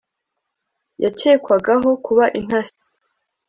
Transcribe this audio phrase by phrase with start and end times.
[1.03, 2.81] yakekwagaho kuba intasi